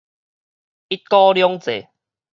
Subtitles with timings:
[0.87, 1.89] 一國兩制